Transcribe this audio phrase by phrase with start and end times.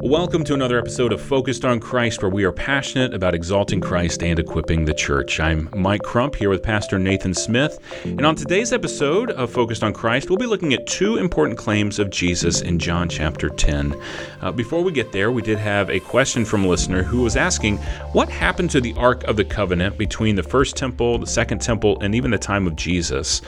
[0.00, 4.22] Welcome to another episode of Focused on Christ, where we are passionate about exalting Christ
[4.22, 5.40] and equipping the church.
[5.40, 7.80] I'm Mike Crump here with Pastor Nathan Smith.
[8.04, 11.98] And on today's episode of Focused on Christ, we'll be looking at two important claims
[11.98, 14.00] of Jesus in John chapter 10.
[14.40, 17.34] Uh, before we get there, we did have a question from a listener who was
[17.36, 17.78] asking
[18.12, 21.98] what happened to the Ark of the Covenant between the first temple, the second temple,
[22.00, 23.42] and even the time of Jesus?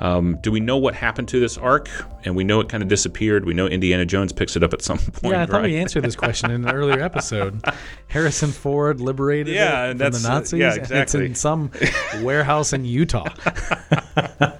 [0.00, 1.88] Um, do we know what happened to this Ark?
[2.24, 3.44] And we know it kind of disappeared.
[3.44, 5.34] We know Indiana Jones picks it up at some point.
[5.34, 5.64] Yeah, I thought right?
[5.64, 7.62] we answered this question in an earlier episode.
[8.08, 10.60] Harrison Ford liberated Yeah, it from that's- the uh, Nazis.
[10.60, 11.70] yeah, and It's in some
[12.22, 13.24] warehouse in Utah.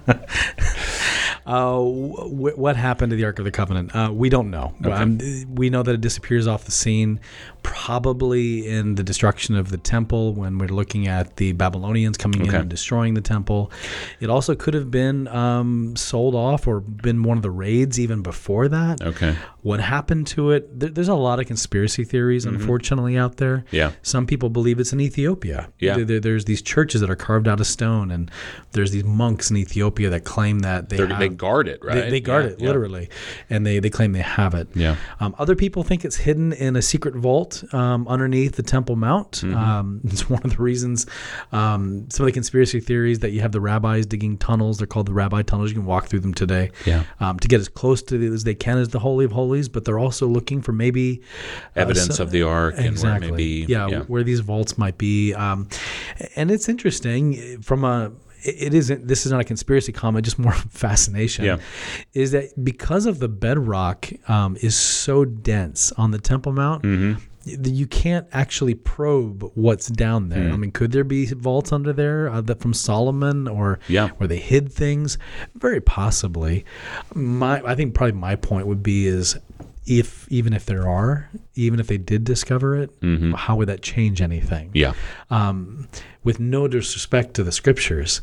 [1.45, 3.95] Uh, wh- what happened to the Ark of the Covenant?
[3.95, 4.73] Uh, we don't know.
[4.83, 5.19] Um,
[5.53, 7.19] we know that it disappears off the scene,
[7.61, 12.47] probably in the destruction of the temple when we're looking at the Babylonians coming in
[12.61, 13.71] and destroying the temple.
[14.19, 18.21] It also could have been um, sold off or been one of the raids even
[18.21, 19.01] before that.
[19.01, 19.35] Okay.
[19.65, 20.79] What happened to it?
[20.79, 23.57] There, there's a lot of conspiracy theories, unfortunately, out there.
[23.57, 23.75] Mm-hmm.
[23.75, 23.91] Yeah.
[24.03, 25.69] Some people believe it's in Ethiopia.
[25.79, 25.95] Yeah.
[25.95, 28.29] There- there- there's these churches that are carved out of stone, and
[28.73, 31.95] there's these monks in Ethiopia that claim that they have, they guard it, right?
[32.03, 32.67] they, they guard Yeah, it yeah.
[32.67, 33.09] literally,
[33.49, 34.67] and they they claim they have it.
[34.75, 34.97] Yeah.
[35.19, 39.31] Um, other people think it's hidden in a secret vault um, underneath the Temple Mount.
[39.41, 39.55] Mm-hmm.
[39.57, 41.07] Um, it's one of the reasons.
[41.51, 44.77] Um, some of the conspiracy theories that you have the rabbis digging tunnels.
[44.77, 45.71] They're called the rabbi tunnels.
[45.71, 46.69] You can walk through them today.
[46.85, 47.03] Yeah.
[47.19, 49.54] Um, to get as close to it as they can as the Holy of Holies,
[49.69, 51.21] but they're also looking for maybe
[51.75, 53.65] uh, Evidence so- of the Ark and where it may exactly.
[53.65, 55.33] Yeah, where these vaults might be.
[55.33, 55.67] Um,
[56.35, 58.11] and it's interesting from a.
[58.43, 59.07] It isn't.
[59.07, 60.23] This is not a conspiracy comment.
[60.23, 61.45] Just more fascination.
[61.45, 61.57] Yeah.
[62.13, 66.83] Is that because of the bedrock um, is so dense on the Temple Mount?
[66.83, 67.21] Mm-hmm.
[67.45, 70.47] You can't actually probe what's down there.
[70.47, 70.53] Hmm.
[70.53, 74.09] I mean, could there be vaults under there uh, that from Solomon or Yeah.
[74.17, 75.17] where they hid things?
[75.55, 76.65] Very possibly.
[77.13, 79.37] My, I think probably my point would be is
[79.85, 82.89] if even if there are, even if they did discover it,
[83.35, 84.69] how would that change anything?
[84.69, 84.77] Mm-hmm.
[84.77, 84.93] Yeah.
[85.29, 85.87] um,
[86.23, 88.19] with no disrespect to the scriptures,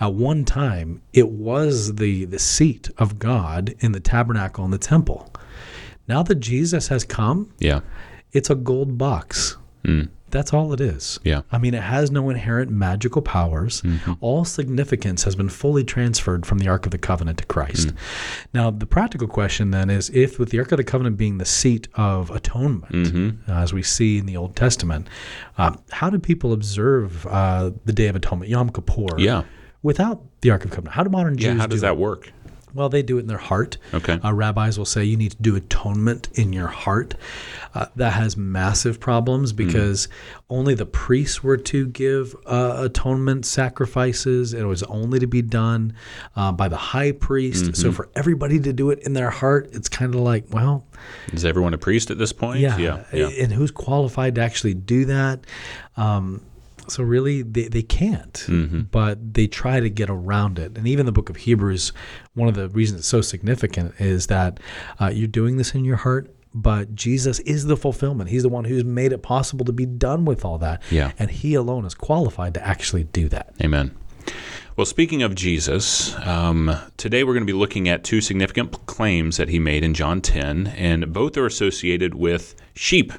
[0.00, 4.78] at one time it was the the seat of God in the tabernacle in the
[4.78, 5.32] temple.
[6.08, 7.80] Now that Jesus has come, Yeah.
[8.34, 9.56] It's a gold box.
[10.30, 11.20] That's all it is.
[11.22, 11.42] Yeah.
[11.52, 13.82] I mean, it has no inherent magical powers.
[14.20, 17.92] All significance has been fully transferred from the Ark of the Covenant to Christ.
[18.52, 21.44] Now, the practical question then is if, with the Ark of the Covenant being the
[21.44, 25.06] seat of atonement, uh, as we see in the Old Testament,
[25.56, 29.44] um, how do people observe uh, the Day of Atonement, Yom Kippur, Yeah.
[29.84, 30.96] without the Ark of the Covenant?
[30.96, 31.54] How do modern Jews Yeah.
[31.60, 32.32] How does do that work?
[32.74, 33.78] Well, they do it in their heart.
[33.94, 34.18] Okay.
[34.22, 37.14] Uh, rabbis will say you need to do atonement in your heart.
[37.74, 39.56] Uh, that has massive problems Hmm.
[39.56, 40.08] because
[40.50, 44.52] only the priests were to give uh, atonement sacrifices.
[44.54, 45.94] It was only to be done
[46.36, 47.64] uh, by the high priest.
[47.64, 47.74] Mm-hmm.
[47.74, 50.84] So for everybody to do it in their heart, it's kind of like, well,
[51.32, 52.60] Is everyone a priest at this point?
[52.60, 53.04] yeah, Yeah.
[53.12, 53.28] Yeah.
[53.28, 55.40] And who's qualified to actually do that?
[55.96, 56.42] Um,
[56.88, 58.82] so really, they, they can't, Mm-hmm.
[58.90, 60.76] but they try to get around it.
[60.76, 61.92] And even the book of Hebrews,
[62.34, 64.60] one of the reasons it's so significant is that
[65.00, 66.30] uh, you're doing this in your heart.
[66.56, 68.30] But Jesus is the fulfillment.
[68.30, 70.82] He's the one who's made it possible to be done with all that.
[70.88, 71.10] Yeah.
[71.18, 73.54] And he alone is qualified to actually do that.
[73.60, 73.92] Amen.
[74.76, 79.36] Well, speaking of Jesus, um, today we're going to be looking at two significant claims
[79.36, 83.12] that he made in John 10, and both are associated with sheep.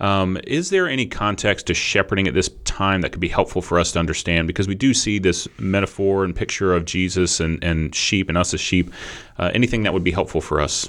[0.00, 3.78] Um, is there any context to shepherding at this time that could be helpful for
[3.78, 4.46] us to understand?
[4.46, 8.54] Because we do see this metaphor and picture of Jesus and, and sheep and us
[8.54, 8.92] as sheep.
[9.38, 10.88] Uh, anything that would be helpful for us?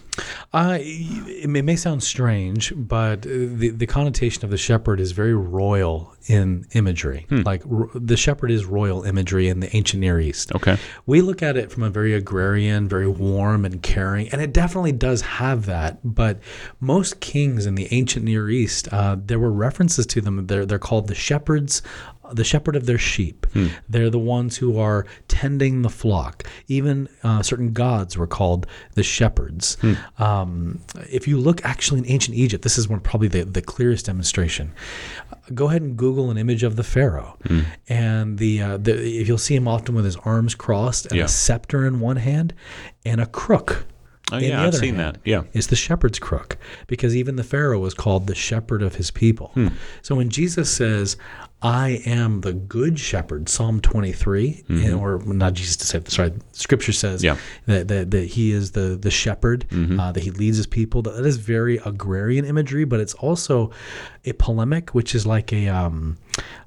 [0.53, 6.13] Uh, it may, sound strange, but the, the connotation of the shepherd is very royal
[6.25, 7.27] in imagery.
[7.29, 10.53] Like r- the shepherd is royal imagery in the ancient Near East.
[10.55, 10.77] Okay.
[11.05, 14.93] We look at it from a very agrarian, very warm and caring, and it definitely
[14.93, 15.99] does have that.
[16.03, 16.39] But
[16.79, 20.47] most kings in the ancient Near East, uh, there were references to them.
[20.47, 21.81] They're, they're called the shepherds,
[22.33, 23.45] the shepherd of their sheep.
[23.89, 26.43] They're the ones who are tending the flock.
[26.67, 29.77] Even uh, certain gods were called the shepherds.
[30.17, 30.79] Um,
[31.09, 34.71] if you look actually in ancient Egypt, this is one probably the, the clearest demonstration.
[35.31, 37.37] Uh, Go ahead and Google an image of the Pharaoh,
[37.87, 41.25] and the, uh, the if you'll see him often with his arms crossed and Yeah.
[41.25, 42.53] a scepter in one hand
[43.05, 43.85] and a crook.
[44.31, 45.15] Oh, in yeah, the I've other seen hand.
[45.15, 45.21] that.
[45.29, 45.43] Yeah.
[45.53, 49.51] It's the shepherd's crook because even the Pharaoh was called the shepherd of his people.
[49.55, 49.67] Hmm.
[50.01, 51.17] So when Jesus says,
[51.61, 56.93] I am the good shepherd, Psalm 23, and- or not Jesus to say, sorry, scripture
[56.93, 57.25] says Mm-hmm.
[57.25, 57.33] Yeah.
[57.35, 57.71] Mm-hmm.
[57.71, 61.01] that, that, that he is the, the shepherd, uh, that he leads his people.
[61.01, 63.71] That is very agrarian imagery, but it's also
[64.25, 66.17] a polemic, which is like a, um,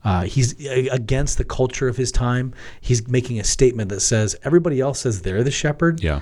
[0.05, 2.53] uh, he's against the culture of his time.
[2.83, 6.03] He's making a statement that says, everybody else says they're the shepherd.
[6.03, 6.21] Yeah.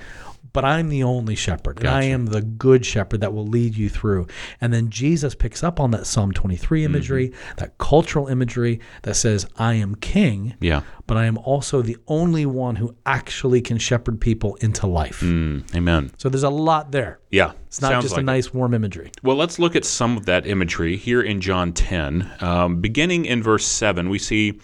[0.53, 3.89] But I'm the only shepherd, and I am the good shepherd that will lead you
[3.89, 4.27] through.
[4.61, 9.47] And then Jesus picks up on that Psalm 23 imagery, that cultural imagery that says,
[9.57, 10.83] I am king, Yeah.
[11.07, 15.21] but I am also the only one who actually can shepherd people into life.
[15.21, 16.11] Mm, amen.
[16.17, 17.20] So there's a lot there.
[17.31, 17.53] Yeah.
[17.67, 18.27] It's not Sounds just like a it.
[18.27, 19.13] nice, warm imagery.
[19.23, 22.29] Well, let's look at some of that imagery here in John 10.
[22.41, 24.59] Um, beginning in verse 7, we see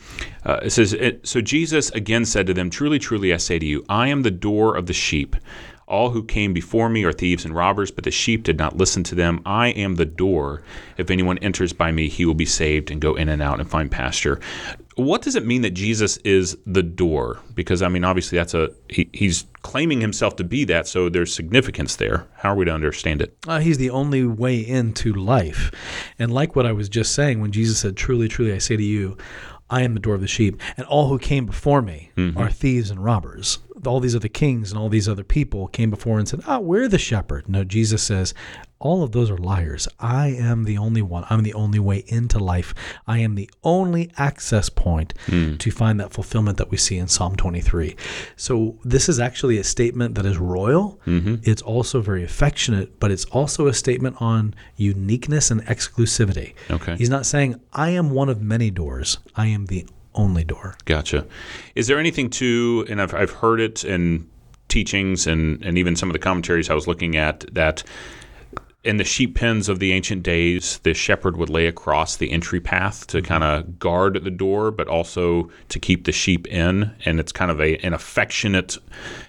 [0.45, 3.85] uh, it says, So Jesus again said to them, Truly, truly, I say to you,
[3.89, 5.37] I am the door of the sheep.
[5.87, 9.05] All who came before me are thieves and robbers, but the sheep did not listen
[9.05, 9.41] to them.
[9.47, 10.63] I am the door.
[10.97, 13.71] If anyone enters by me, he will be saved and go in and out and
[13.71, 14.41] find pasture.
[14.97, 17.41] What does it mean that Jesus is the door?
[17.55, 21.35] Because I mean, obviously, that's a he, he's claiming himself to be that, so there's
[21.35, 22.27] significance there.
[22.37, 23.37] How are we to understand it?
[23.47, 25.71] Uh, he's the only way into life.
[26.19, 28.83] And like what I was just saying, when Jesus said, Truly, truly, I say to
[28.83, 29.19] you,
[29.69, 32.91] I am the door of the sheep, and all who came before me are thieves
[32.91, 33.59] and robbers.
[33.85, 36.89] All these other kings and all these other people came before and said, Oh, we're
[36.89, 37.49] the shepherd.
[37.49, 38.33] No, Jesus says,
[38.79, 39.89] All of those are liars.
[39.99, 41.25] I am the only one.
[41.31, 42.75] I'm the only way into life.
[43.07, 45.57] I am the only access point hmm.
[45.57, 47.97] to find that fulfillment that we see in Psalm 23.
[48.37, 51.01] So, this is actually a statement that is royal.
[51.07, 51.37] Mm-hmm.
[51.43, 56.55] It's also very affectionate, but it's also a statement on uniqueness and exclusivity.
[56.71, 56.97] Okay.
[56.97, 60.77] He's not saying, I am one of many doors, I am the only door.
[60.85, 61.27] Gotcha.
[61.75, 64.29] Is there anything to, and I've, I've heard it in
[64.69, 67.83] teachings and, and even some of the commentaries I was looking at, that
[68.87, 72.61] in the sheep pens of the ancient days, the shepherd would lay across the entry
[72.61, 76.95] path to kind of guard the door, but also to keep the sheep in.
[77.05, 78.79] And it's kind of a an affectionate.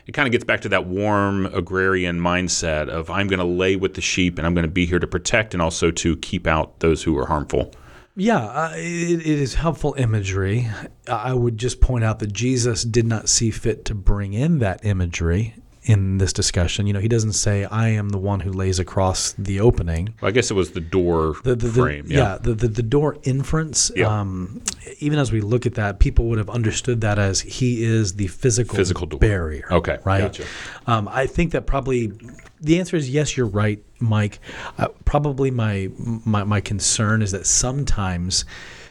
[0.05, 3.75] It kind of gets back to that warm agrarian mindset of I'm going to lay
[3.75, 6.45] with the sheep and I'm going to be here to protect and also to keep
[6.45, 7.73] out those who are harmful.
[8.15, 10.67] Yeah, uh, it, it is helpful imagery.
[11.07, 14.85] I would just point out that Jesus did not see fit to bring in that
[14.85, 15.55] imagery
[15.87, 16.85] in this discussion.
[16.85, 20.13] You know, he doesn't say, I am the one who lays across the opening.
[20.21, 22.05] Well, I guess it was the door the, the, the- frame.
[22.07, 23.89] yeah, the, the the door inference.
[23.95, 24.07] Yeah.
[24.19, 24.61] Um,
[24.99, 28.27] even as we look at that, people would have understood that as he is the
[28.27, 29.19] physical Physical door.
[29.19, 29.65] barrier.
[29.71, 30.21] Okay, right.
[30.21, 30.43] gotcha.
[30.85, 32.11] Um, I think that probably
[32.59, 33.37] the answer is yes.
[33.37, 34.39] You're right, Mike.
[34.77, 38.43] Uh, probably my, my my concern is that sometimes.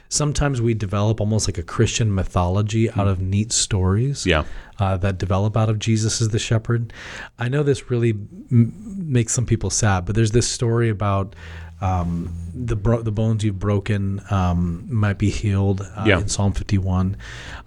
[0.09, 4.45] Sometimes we develop almost like a Christian mythology out of neat stories Yeah.
[4.79, 6.93] uh, that develop out of Jesus as the shepherd.
[7.39, 8.11] I know this really
[8.51, 11.35] m- makes some people sad, but there's this story about
[11.81, 16.21] um, the bro- the bones you've broken um, might be healed uh, Yeah.
[16.21, 17.17] in Psalm 51,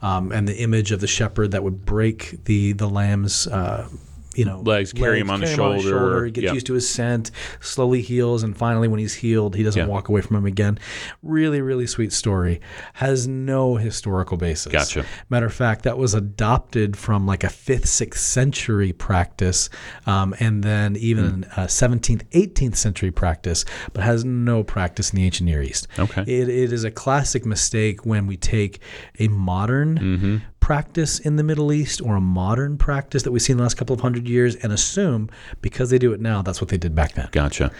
[0.01, 3.45] um, and the image of the shepherd that would break the the lamb's.
[3.45, 3.87] Uh,
[4.35, 6.25] you know, Legs, carry him on the shoulder.
[6.25, 6.53] He gets Yeah.
[6.53, 9.87] used to his scent, slowly heals, and finally, when he's healed, he doesn't Yeah.
[9.87, 10.77] walk away from him again.
[11.23, 12.61] Really, really sweet story.
[12.93, 14.71] Has no historical basis.
[14.71, 15.05] Gotcha.
[15.29, 19.69] Matter of fact, that was adopted from like a fifth, sixth century practice,
[20.05, 21.61] um, and then even Hmm.
[21.61, 25.87] a 17th, 18th century practice, but has no practice in the ancient Near East.
[25.97, 26.21] Okay.
[26.21, 28.79] It, it is a classic mistake when we take
[29.19, 30.37] a modern Mm-hmm.
[30.59, 33.93] Practice in the Middle East or a modern practice that we've seen the last couple
[33.93, 35.29] of hundred years and assume
[35.61, 37.27] because they do it now, that's what they did back then.
[37.31, 37.71] Gotcha.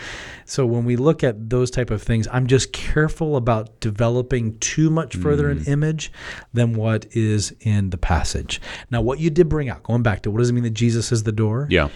[0.46, 4.90] So when we look at those type of things, I'm just careful about developing too
[4.90, 5.52] much further Mm.
[5.60, 6.12] an image
[6.54, 8.60] than what is in the passage.
[8.90, 11.12] Now, what you did bring out, going back to what does it mean that Jesus
[11.12, 11.68] is the door?
[11.70, 11.90] Yeah.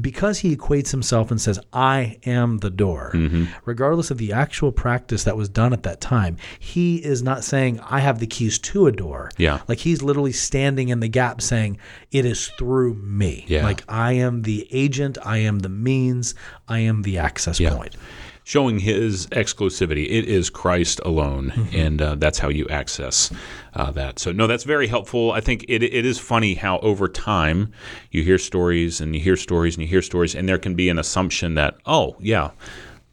[0.00, 3.44] Because he equates himself and says, I am the door, Mm-hmm.
[3.64, 7.78] regardless of the actual practice that was done at that time, he is not saying,
[7.88, 9.30] I have the keys to a door.
[9.36, 9.60] Yeah.
[9.68, 11.78] Like he's literally standing in the gap saying,
[12.10, 13.44] It is through me.
[13.48, 13.64] Yeah.
[13.64, 16.34] Like I am the agent, I am the means,
[16.68, 17.74] I am the access Yeah.
[17.74, 17.96] point.
[18.44, 20.04] Showing his exclusivity.
[20.10, 21.76] It is Christ alone, Mm-hmm.
[21.76, 23.30] and uh, that's how you access
[23.74, 24.18] uh, that.
[24.18, 25.30] So, no, that's very helpful.
[25.30, 27.72] I think it, it is funny how over time
[28.10, 30.88] you hear stories and you hear stories and you hear stories, and there can be
[30.88, 32.50] an assumption that, oh, yeah,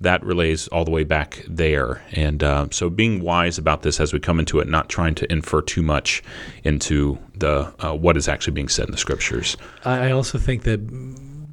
[0.02, 2.02] that relays all the way back there.
[2.12, 5.32] And uh, so, being wise about this as we come into it, not trying to
[5.32, 6.24] infer too much
[6.64, 9.58] into the uh, what is actually being said in the scriptures.
[9.84, 10.80] I I also think that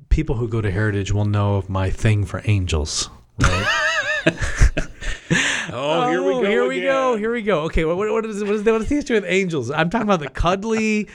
[0.09, 3.11] people who go to Heritage will know of my thing for angels.
[3.41, 3.67] Right?
[5.73, 6.45] Oh, here we go.
[6.45, 6.89] Here we again.
[6.93, 7.17] go.
[7.17, 7.61] Here we go.
[7.63, 9.71] Okay, what, what, is, what, is, what is the issue with angels?
[9.71, 11.09] I'm talking about the cuddly,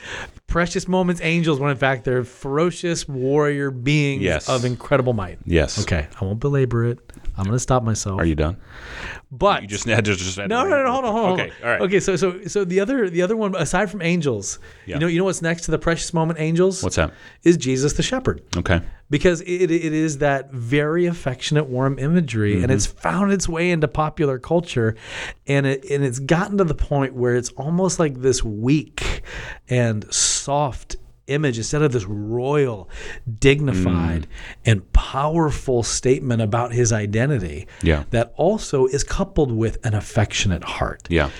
[0.46, 4.48] precious moments angels, when in fact they're ferocious warrior beings Yes.
[4.48, 5.38] of incredible might.
[5.44, 5.80] Yes.
[5.82, 6.98] Okay, I won't belabor it.
[7.36, 8.20] I'm going to stop myself.
[8.20, 8.58] Are you done?
[9.30, 11.40] But You just had to just had to no, no, no, hold on, hold on.
[11.40, 11.80] Okay, all right.
[11.80, 14.96] Okay, so so so the other the other one aside from angels, Yeah.
[14.96, 16.82] you know you know what's next to the precious moment angels?
[16.82, 17.14] What's that?
[17.42, 18.42] Is Jesus the shepherd?
[18.54, 18.82] Okay.
[19.08, 22.72] because it, it is that very affectionate, warm imagery, and Mm-hmm.
[22.72, 24.96] it's found its way into popular culture,
[25.46, 29.22] and it and it's gotten to the point where it's almost like this weak
[29.68, 30.96] and soft
[31.28, 32.88] image instead of this royal,
[33.38, 34.26] dignified, mm.
[34.64, 37.66] and powerful statement about his identity.
[37.82, 38.04] Yeah.
[38.10, 41.06] That also is coupled with an affectionate heart.
[41.08, 41.30] Yeah.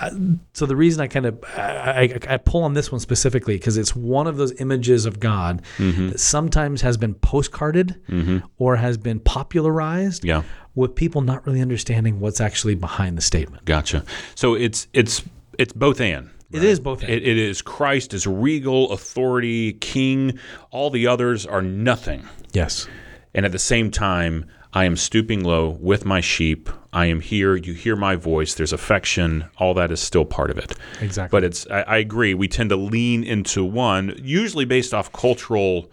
[0.00, 0.10] Uh,
[0.52, 3.76] so the reason I kind of I, I, I pull on this one specifically because
[3.76, 6.08] it's one of those images of God Mm-hmm.
[6.08, 8.38] that sometimes has been postcarded mm-hmm.
[8.58, 10.42] or has been popularized Yeah.
[10.76, 13.64] With people not really understanding what's actually behind the statement.
[13.64, 14.04] Gotcha.
[14.36, 15.24] So it's it's
[15.58, 16.30] it's both and.
[16.52, 17.02] It is both.
[17.02, 20.38] It, it is Christ as regal authority, king.
[20.70, 22.28] All the others are nothing.
[22.52, 22.86] yes.
[23.34, 26.70] And at the same time, I am stooping low with my sheep.
[26.92, 27.54] I am here.
[27.56, 28.54] You hear my voice.
[28.54, 29.44] There's affection.
[29.58, 30.72] All that is still part of it.
[31.02, 31.36] Exactly.
[31.36, 35.90] But it's, I, I agree, we tend to lean into one, usually based off cultural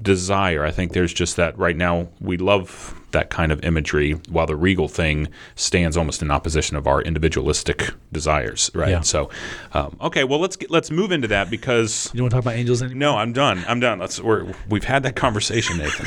[0.00, 0.64] desire.
[0.64, 4.56] I think there's just that right now, we love that kind of imagery, while the
[4.56, 8.88] regal thing stands almost in opposition of our individualistic desires, right?
[8.88, 9.00] Yeah.
[9.02, 9.28] So,
[9.74, 12.44] um, okay, well, let's get, let's move into that because You don't want to talk
[12.44, 12.98] about angels anymore?
[12.98, 13.64] no, I'm done.
[13.68, 13.98] I'm done.
[13.98, 16.06] Let's we're, we've had that conversation, Nathan.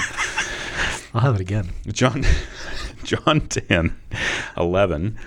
[1.13, 1.69] I'll have it again.
[1.87, 2.25] John
[3.03, 3.95] John 10
[4.57, 5.17] 11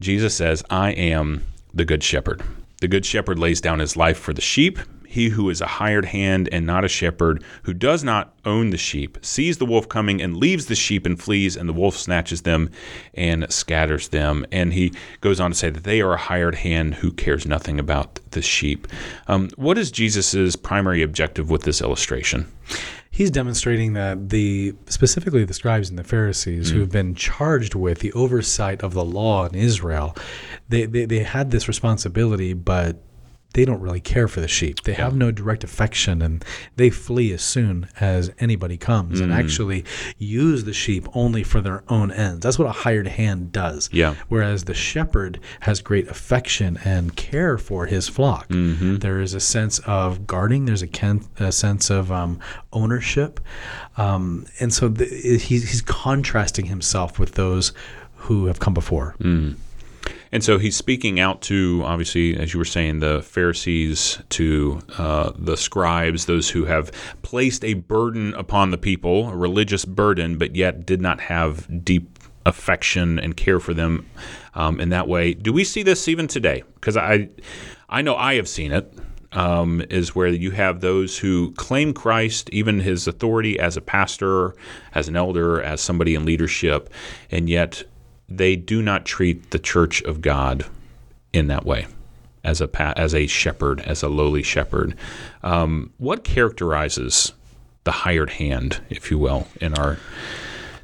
[0.00, 2.42] Jesus says I am the good shepherd
[2.80, 6.04] the good shepherd lays down his life for the sheep he who is a hired
[6.04, 10.20] hand and not a shepherd who does not own the sheep sees the wolf coming
[10.20, 12.70] and leaves the sheep and flees and the wolf snatches them
[13.14, 14.44] and scatters them.
[14.52, 17.80] And he goes on to say that they are a hired hand who cares nothing
[17.80, 18.86] about the sheep.
[19.28, 22.46] Um, what is Jesus's primary objective with this illustration?
[23.10, 28.00] He's demonstrating that the specifically the scribes and the Pharisees who have been charged with
[28.00, 30.14] the oversight of the law in Israel,
[30.68, 33.02] they, they, they had this responsibility, but
[33.54, 34.82] they don't really care for the sheep.
[34.82, 36.44] They have no direct affection and
[36.76, 39.84] they flee as soon as anybody comes and actually
[40.18, 42.40] use the sheep only for their own ends.
[42.42, 43.88] That's what a hired hand does.
[43.90, 44.14] Yeah.
[44.28, 48.46] Whereas the shepherd has great affection and care for his flock.
[48.98, 50.66] There is a sense of guarding.
[50.66, 50.88] There's a,
[51.38, 52.38] a sense of um,
[52.72, 53.40] ownership,
[53.96, 57.72] um, and so the, he's, he's contrasting himself with those
[58.16, 59.14] who have come before.
[60.30, 65.32] And so he's speaking out to, obviously, as you were saying, the Pharisees, to uh,
[65.36, 66.90] the scribes, those who have
[67.22, 72.18] placed a burden upon the people, a religious burden, but yet did not have deep
[72.44, 74.08] affection and care for them
[74.54, 75.34] um, in that way.
[75.34, 76.62] Do we see this even today?
[76.74, 77.28] Because I,
[77.88, 78.92] I know I have seen it.
[79.30, 84.54] Um, is where you have those who claim Christ, even his authority as a pastor,
[84.94, 86.88] as an elder, as somebody in leadership,
[87.30, 87.84] and yet
[88.28, 90.66] they do not treat the church of God
[91.32, 91.86] in that way
[92.44, 94.94] as a pa- as a shepherd, as a lowly shepherd.
[95.42, 97.32] Um, what characterizes
[97.84, 99.98] the hired hand, if you will, in our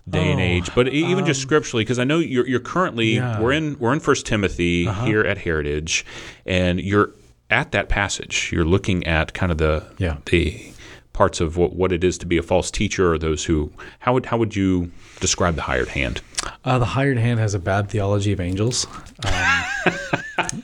[0.09, 3.41] day and Oh, age, but even just scripturally, because I know you're, you're currently Yeah.
[3.41, 6.05] we're in we're in First Timothy here at Heritage,
[6.47, 7.11] and you're
[7.51, 8.51] at that passage.
[8.53, 10.17] You're looking at kind of the Yeah.
[10.27, 10.73] the
[11.15, 14.13] parts of what, what it is to be a false teacher, or those who how
[14.13, 16.21] would how would you describe the hired hand?
[16.65, 18.87] Uh, the hired hand has a bad theology of angels.
[19.25, 19.65] Um,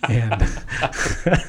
[0.08, 0.42] and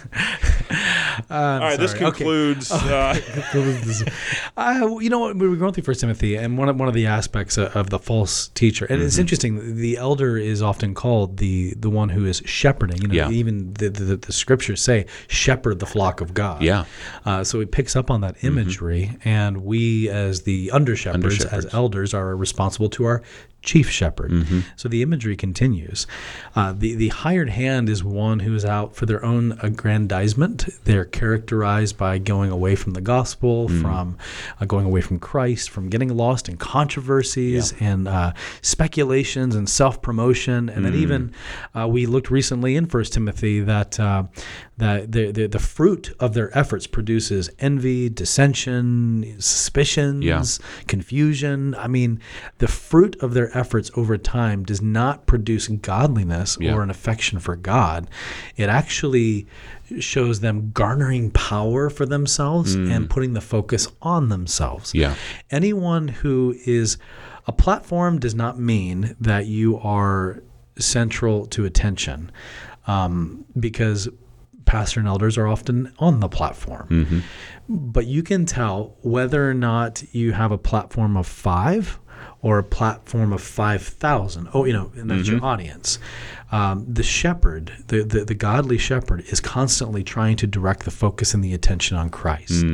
[1.29, 2.05] All right, this sorry.
[2.05, 2.17] Okay.
[2.17, 2.71] concludes.
[2.81, 3.15] Uh,
[4.57, 5.35] uh, you know what?
[5.35, 7.89] We were going through First Timothy, and one of, one of the aspects of, of
[7.89, 9.07] the false teacher, and Mm-hmm.
[9.07, 9.75] it's interesting.
[9.77, 13.01] The elder is often called the the one who is shepherding.
[13.01, 13.29] You know, Yeah.
[13.29, 16.85] even the, the the scriptures say, "Shepherd the flock of God." Yeah.
[17.25, 21.71] Uh, so he picks up on that imagery, and we, as the under shepherds, as
[21.73, 23.21] elders, are responsible to our
[23.61, 24.31] chief shepherd.
[24.31, 24.59] Mm-hmm.
[24.75, 26.07] So the imagery continues.
[26.55, 30.67] Uh, the the hired hand is one who is out for their own aggrandizement.
[30.85, 33.81] They're characterized by going away from the gospel, Mm.
[33.81, 34.17] from
[34.59, 40.01] uh, going away from Christ, from getting lost in controversies and uh, speculations and self
[40.01, 40.69] promotion.
[40.69, 40.83] And Mm.
[40.83, 41.31] then even
[41.75, 44.23] uh, we looked recently in First Timothy that uh,
[44.77, 50.43] that the, the the fruit of their efforts produces envy, dissension, suspicions, Yeah.
[50.87, 51.75] confusion.
[51.75, 52.19] I mean,
[52.57, 56.73] the fruit of their efforts over time does not produce godliness Yeah.
[56.73, 58.09] or an affection for God.
[58.57, 59.47] It actually
[59.99, 64.93] shows them garnering power for themselves and putting the focus on themselves.
[64.93, 65.15] Yeah.
[65.49, 66.97] Anyone who is
[67.47, 70.41] a platform does not mean that you are
[70.77, 72.31] central to attention
[72.87, 74.07] um, because
[74.65, 77.23] pastor and elders are often on the platform.
[77.73, 81.99] But you can tell whether or not you have a platform of five
[82.41, 84.49] or a platform of 5,000.
[84.53, 85.99] Oh, you know, and that's your audience.
[86.51, 91.33] Um, the shepherd, the, the, the godly shepherd, is constantly trying to direct the focus
[91.33, 92.65] and the attention on Christ.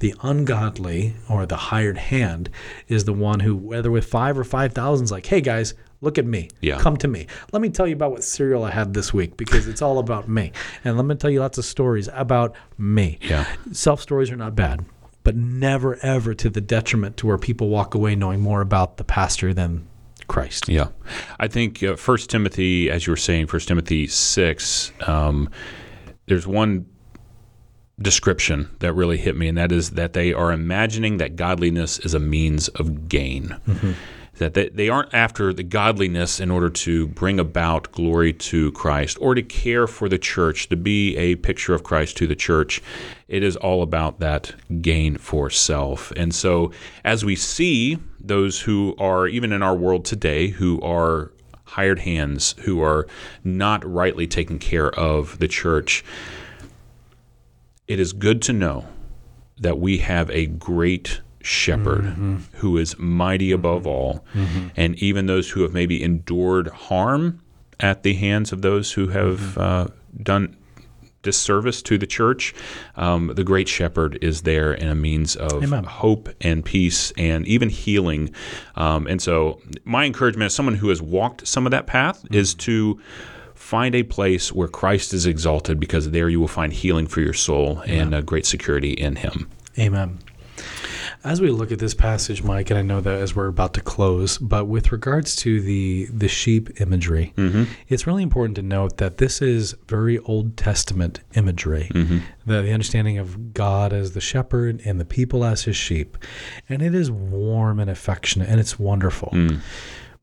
[0.00, 2.50] The ungodly or the hired hand
[2.88, 5.74] is the one who, whether with five or 5,000, is like, hey guys,
[6.04, 6.50] Look at me.
[6.60, 6.78] Yeah.
[6.78, 7.26] Come to me.
[7.52, 10.28] Let me tell you about what cereal I had this week because it's all about
[10.28, 10.52] me.
[10.84, 13.18] And let me tell you lots of stories about me.
[13.22, 13.46] Yeah.
[13.72, 14.84] Self stories are not bad,
[15.22, 19.04] but never ever to the detriment to where people walk away knowing more about the
[19.04, 19.86] pastor than
[20.28, 20.68] Christ.
[20.68, 20.88] Yeah,
[21.40, 24.92] I think uh, First Timothy, as you were saying, First Timothy six.
[25.06, 25.50] Um,
[26.26, 26.86] there's one
[28.00, 32.14] description that really hit me, and that is that they are imagining that godliness is
[32.14, 33.56] a means of gain.
[34.38, 39.16] That they, they aren't after the godliness in order to bring about glory to Christ
[39.20, 42.82] or to care for the church, to be a picture of Christ to the church.
[43.28, 46.10] It is all about that gain for self.
[46.16, 46.72] And so,
[47.04, 51.30] as we see those who are, even in our world today, who are
[51.64, 53.06] hired hands, who are
[53.42, 56.04] not rightly taking care of the church,
[57.88, 58.86] it is good to know
[59.58, 62.04] that we have a great shepherd
[62.54, 64.24] who is mighty above all.
[64.76, 67.40] And even those who have maybe endured harm
[67.80, 69.88] at the hands of those who have uh,
[70.22, 70.56] done
[71.22, 72.54] disservice to the church,
[72.96, 75.84] um, the great shepherd is there in a means of Amen.
[75.84, 78.32] hope and peace and even healing.
[78.76, 82.54] Um, and so, my encouragement as someone who has walked some of that path is
[82.54, 83.00] to
[83.54, 87.32] find a place where Christ is exalted because there you will find healing for your
[87.32, 89.50] soul and uh, great security in Him.
[89.78, 90.18] Amen.
[91.24, 93.80] As we look at this passage, Mike, and I know that as we're about to
[93.80, 97.64] close, but with regards to the the sheep imagery, mm-hmm.
[97.88, 101.90] it's really important to note that this is very Old Testament imagery.
[101.94, 102.18] Mm-hmm.
[102.44, 106.18] The, the understanding of God as the shepherd and the people as his sheep,
[106.68, 109.30] and it is warm and affectionate, and it's wonderful.
[109.32, 109.60] Mm.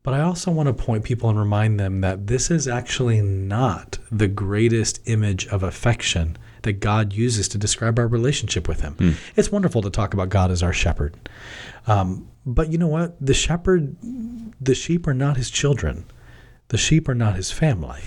[0.04, 4.00] But I also want to point people and remind them that this is actually not
[4.12, 8.96] the greatest image of affection that God uses to describe our relationship with Him.
[9.36, 11.16] It's wonderful to talk about God as our shepherd.
[11.86, 13.16] Um, but you know what?
[13.24, 13.96] The shepherd,
[14.60, 16.06] the sheep are not His children,
[16.70, 18.02] the sheep are not His family.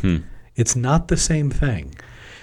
[0.56, 1.94] It's not the same thing.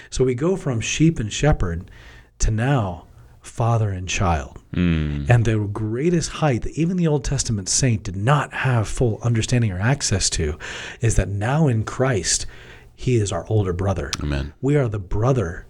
[0.08, 1.90] So we go from sheep and shepherd
[2.38, 3.06] to now
[3.42, 4.58] father and child.
[4.72, 5.24] Hmm.
[5.28, 9.72] And the greatest height that even the Old Testament saint did not have full understanding
[9.72, 10.58] or access to
[11.00, 12.46] is that now in Christ,
[12.94, 14.10] he is our older brother.
[14.22, 14.54] Amen.
[14.60, 15.66] We are the brother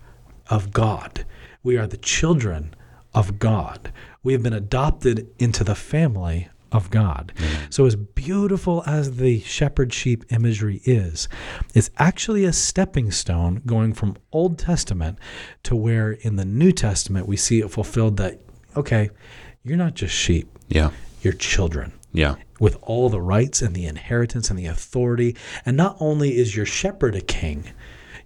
[0.49, 1.25] of God.
[1.63, 2.75] We are the children
[3.15, 3.93] of God.
[4.23, 7.33] We have been adopted into the family of God.
[7.37, 7.73] Mm.
[7.73, 11.29] So, as beautiful as the shepherd sheep imagery is,
[11.75, 15.19] it's actually a stepping stone going from Old Testament
[15.65, 18.41] to where in the New Testament we see it fulfilled that,
[18.77, 19.11] okay,
[19.63, 20.91] you're not just sheep, Yeah.
[21.23, 22.35] you're children Yeah.
[22.59, 25.37] with all the rights and the inheritance and the authority.
[25.65, 27.65] And not only is your shepherd a king,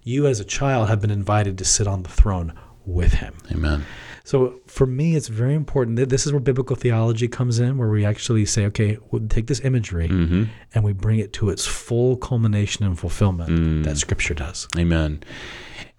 [0.03, 2.53] you as a child have been invited to sit on the throne
[2.87, 3.35] with him.
[3.51, 3.85] Amen.
[4.23, 7.87] So for me, it's very important that this is where biblical theology comes in, where
[7.87, 12.17] we actually say, okay, we'll take this imagery and we bring it to its full
[12.17, 14.67] culmination and fulfillment that Scripture does.
[14.77, 15.23] Amen.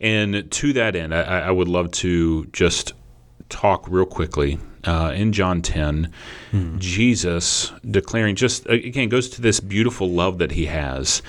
[0.00, 2.92] And to that end, I, I would love to just
[3.48, 4.58] talk real quickly.
[4.84, 6.12] Uh, in John 10,
[6.78, 11.20] Jesus declaring just again goes to this beautiful love that he has.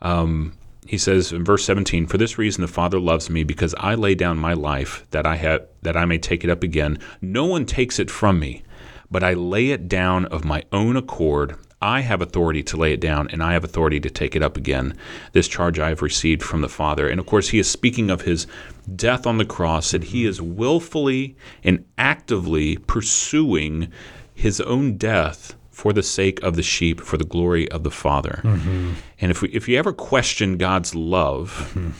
[0.00, 0.52] Um,
[0.92, 4.14] he says in verse 17, "For this reason the Father loves me because I lay
[4.14, 6.98] down my life that I have that I may take it up again.
[7.22, 8.62] No one takes it from me,
[9.10, 11.54] but I lay it down of my own accord.
[11.80, 14.58] I have authority to lay it down, and I have authority to take it up
[14.58, 14.92] again.
[15.32, 17.08] This charge I have received from the Father.
[17.08, 18.46] And of course, he is speaking of his
[18.94, 23.88] death on the cross, that he is willfully and actively pursuing
[24.34, 28.40] his own death for the sake of the sheep, for the glory of the Father.
[28.44, 28.92] Mm-hmm.
[29.20, 31.90] And if, we, if you ever question God's love, mm-hmm.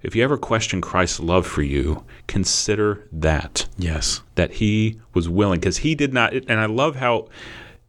[0.00, 4.22] if you ever question Christ's love for you, consider that Yes.
[4.36, 7.28] that he was willing because he did not and i love how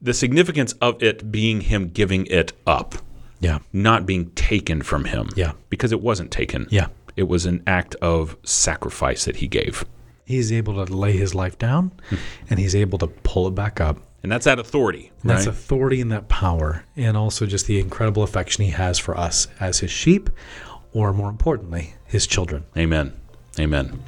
[0.02, 2.96] the significance of it being him giving it up
[3.40, 3.60] Yeah.
[3.72, 5.54] not being taken from him Yeah.
[5.70, 6.88] because it wasn't taken Yeah.
[7.16, 9.86] it was an act of sacrifice that he gave
[10.26, 12.16] He's able to lay his life down hmm.
[12.50, 13.98] and he's able to pull it back up.
[14.24, 18.64] And that's that authority That's authority and that power, and also just the incredible affection
[18.64, 20.30] he has for us as his sheep,
[20.94, 22.66] or more importantly, his children.
[22.78, 23.14] amen.
[23.60, 24.04] Amen.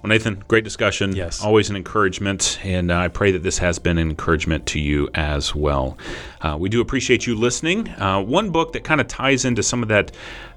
[0.00, 1.16] Well nathan great discussion.
[1.16, 1.42] Yes.
[1.42, 5.08] always an encouragement and uh, i pray that this has been an encouragement to you
[5.14, 5.98] as well.
[6.40, 7.88] Uh, we do appreciate you listening.
[7.88, 10.12] Uh, one book that kind of ties into some of that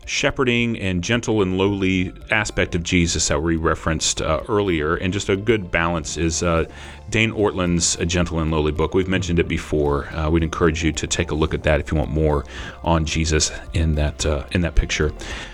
[0.05, 5.29] shepherding and gentle and lowly aspect of Jesus that we referenced uh, earlier, and just
[5.29, 6.65] a good balance is uh,
[7.09, 8.93] Dane Ortlund's A Gentle and Lowly book.
[8.93, 10.07] We've mentioned it before.
[10.09, 12.45] Uh, we'd encourage you to take a look at that if you want more
[12.83, 15.13] on Jesus in that uh, in that picture.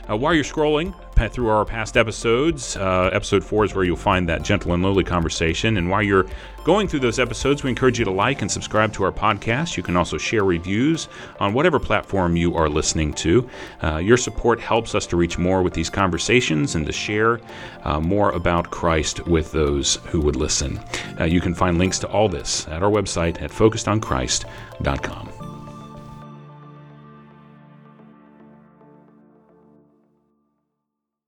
[0.09, 0.93] Uh, while you're scrolling
[1.31, 5.03] through our past episodes, uh, episode four is where you'll find that gentle and lowly
[5.03, 5.77] conversation.
[5.77, 6.25] And while you're
[6.63, 9.77] going through those episodes, we encourage you to like and subscribe to our podcast.
[9.77, 11.07] You can also share reviews
[11.39, 13.49] on whatever platform you are listening to.
[13.81, 17.39] Uh, your support helps us to reach more with these conversations and to share
[17.83, 20.79] uh, more about Christ with those who would listen.
[21.19, 25.40] Uh, you can find links to all this at our website at focusedonchrist.com.